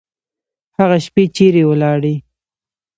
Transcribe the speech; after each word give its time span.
هغه 0.77 0.97
شپې 1.05 1.23
چیري 1.35 1.63
ولاړې؟ 1.67 2.15